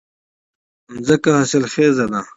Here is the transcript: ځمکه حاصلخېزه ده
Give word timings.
ځمکه 1.05 1.29
حاصلخېزه 1.37 2.05
ده 2.11 2.21